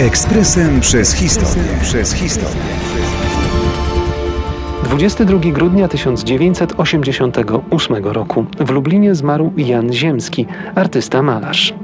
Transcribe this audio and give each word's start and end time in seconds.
Ekspresem 0.00 0.80
przez 0.80 1.12
historię. 1.12 1.62
Przez 1.82 2.12
historię. 2.12 2.62
22 4.84 5.38
grudnia 5.38 5.88
1988 5.88 8.04
roku 8.04 8.46
w 8.60 8.70
Lublinie 8.70 9.14
zmarł 9.14 9.52
Jan 9.56 9.92
Ziemski, 9.92 10.46
artysta 10.74 11.22
malarz 11.22 11.74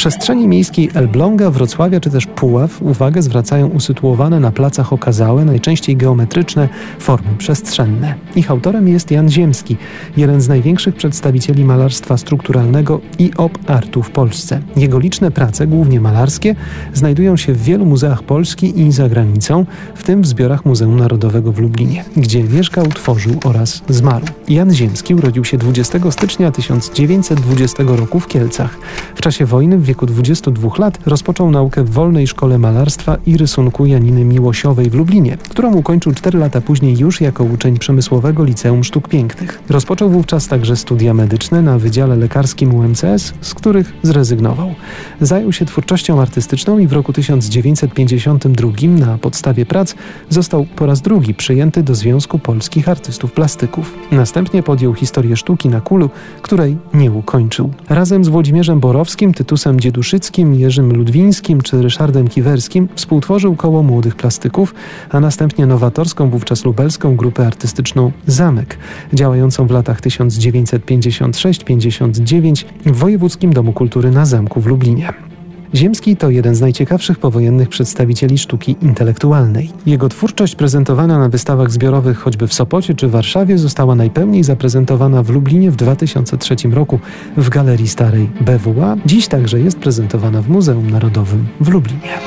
przestrzeni 0.00 0.48
miejskiej 0.48 0.90
Elbląga, 0.94 1.50
Wrocławia 1.50 2.00
czy 2.00 2.10
też 2.10 2.26
Puław 2.26 2.82
uwagę 2.82 3.22
zwracają 3.22 3.66
usytuowane 3.68 4.40
na 4.40 4.52
placach 4.52 4.92
okazałe, 4.92 5.44
najczęściej 5.44 5.96
geometryczne 5.96 6.68
formy 6.98 7.28
przestrzenne. 7.38 8.14
Ich 8.36 8.50
autorem 8.50 8.88
jest 8.88 9.10
Jan 9.10 9.30
Ziemski, 9.30 9.76
jeden 10.16 10.40
z 10.40 10.48
największych 10.48 10.94
przedstawicieli 10.94 11.64
malarstwa 11.64 12.16
strukturalnego 12.16 13.00
i 13.18 13.30
op-artu 13.36 14.02
w 14.02 14.10
Polsce. 14.10 14.62
Jego 14.76 14.98
liczne 14.98 15.30
prace, 15.30 15.66
głównie 15.66 16.00
malarskie, 16.00 16.54
znajdują 16.94 17.36
się 17.36 17.52
w 17.52 17.62
wielu 17.62 17.86
muzeach 17.86 18.22
Polski 18.22 18.80
i 18.80 18.92
za 18.92 19.08
granicą, 19.08 19.66
w 19.94 20.02
tym 20.02 20.22
w 20.22 20.26
zbiorach 20.26 20.64
Muzeum 20.64 20.98
Narodowego 20.98 21.52
w 21.52 21.58
Lublinie, 21.58 22.04
gdzie 22.16 22.44
mieszkał, 22.44 22.86
tworzył 22.86 23.34
oraz 23.44 23.82
zmarł. 23.88 24.26
Jan 24.48 24.74
Ziemski 24.74 25.14
urodził 25.14 25.44
się 25.44 25.58
20 25.58 26.10
stycznia 26.10 26.50
1920 26.50 27.82
roku 27.86 28.20
w 28.20 28.26
Kielcach. 28.26 28.78
W 29.14 29.20
czasie 29.20 29.46
wojny 29.46 29.78
w 29.78 29.89
wieku 29.90 30.06
22 30.06 30.68
lat 30.78 30.98
rozpoczął 31.06 31.50
naukę 31.50 31.84
w 31.84 31.90
Wolnej 31.90 32.26
Szkole 32.26 32.58
Malarstwa 32.58 33.16
i 33.26 33.36
Rysunku 33.36 33.86
Janiny 33.86 34.24
Miłosiowej 34.24 34.90
w 34.90 34.94
Lublinie, 34.94 35.36
którą 35.48 35.74
ukończył 35.74 36.12
4 36.12 36.38
lata 36.38 36.60
później 36.60 36.98
już 36.98 37.20
jako 37.20 37.44
uczeń 37.44 37.78
Przemysłowego 37.78 38.44
Liceum 38.44 38.84
Sztuk 38.84 39.08
Pięknych. 39.08 39.62
Rozpoczął 39.68 40.10
wówczas 40.10 40.48
także 40.48 40.76
studia 40.76 41.14
medyczne 41.14 41.62
na 41.62 41.78
Wydziale 41.78 42.16
Lekarskim 42.16 42.74
UMCS, 42.74 43.34
z 43.40 43.54
których 43.54 43.92
zrezygnował. 44.02 44.74
Zajął 45.20 45.52
się 45.52 45.64
twórczością 45.64 46.20
artystyczną 46.20 46.78
i 46.78 46.86
w 46.86 46.92
roku 46.92 47.12
1952 47.12 48.72
na 48.88 49.18
podstawie 49.18 49.66
prac 49.66 49.94
został 50.28 50.66
po 50.76 50.86
raz 50.86 51.00
drugi 51.00 51.34
przyjęty 51.34 51.82
do 51.82 51.94
Związku 51.94 52.38
Polskich 52.38 52.88
Artystów 52.88 53.32
Plastyków. 53.32 53.94
Następnie 54.12 54.62
podjął 54.62 54.94
historię 54.94 55.36
sztuki 55.36 55.68
na 55.68 55.80
kulu, 55.80 56.10
której 56.42 56.76
nie 56.94 57.12
ukończył. 57.12 57.72
Razem 57.88 58.24
z 58.24 58.28
Włodzimierzem 58.28 58.80
Borowskim, 58.80 59.34
Tytusem 59.34 59.79
Dzieduszyckim, 59.80 60.54
Jerzym 60.54 60.92
Ludwińskim 60.92 61.60
czy 61.60 61.82
Ryszardem 61.82 62.28
Kiwerskim 62.28 62.88
współtworzył 62.94 63.56
koło 63.56 63.82
młodych 63.82 64.16
plastyków, 64.16 64.74
a 65.10 65.20
następnie 65.20 65.66
nowatorską, 65.66 66.30
wówczas 66.30 66.64
lubelską 66.64 67.16
grupę 67.16 67.46
artystyczną 67.46 68.12
Zamek, 68.26 68.78
działającą 69.12 69.66
w 69.66 69.70
latach 69.70 70.00
1956-59 70.00 72.64
w 72.86 72.96
Wojewódzkim 72.96 73.52
Domu 73.52 73.72
Kultury 73.72 74.10
na 74.10 74.26
Zamku 74.26 74.60
w 74.60 74.66
Lublinie. 74.66 75.29
Ziemski 75.74 76.16
to 76.16 76.30
jeden 76.30 76.54
z 76.54 76.60
najciekawszych 76.60 77.18
powojennych 77.18 77.68
przedstawicieli 77.68 78.38
sztuki 78.38 78.76
intelektualnej. 78.82 79.70
Jego 79.86 80.08
twórczość 80.08 80.54
prezentowana 80.54 81.18
na 81.18 81.28
wystawach 81.28 81.70
zbiorowych 81.70 82.18
choćby 82.18 82.46
w 82.46 82.54
Sopocie 82.54 82.94
czy 82.94 83.08
Warszawie 83.08 83.58
została 83.58 83.94
najpełniej 83.94 84.44
zaprezentowana 84.44 85.22
w 85.22 85.30
Lublinie 85.30 85.70
w 85.70 85.76
2003 85.76 86.56
roku 86.72 86.98
w 87.36 87.48
Galerii 87.48 87.88
Starej 87.88 88.30
BWA. 88.40 88.96
Dziś 89.06 89.28
także 89.28 89.60
jest 89.60 89.78
prezentowana 89.78 90.42
w 90.42 90.48
Muzeum 90.48 90.90
Narodowym 90.90 91.46
w 91.60 91.68
Lublinie. 91.68 92.18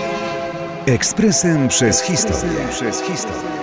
Ekspresem 0.86 1.68
przez 1.68 2.02
historię. 2.02 2.58
Przez 2.72 3.02
historię. 3.02 3.54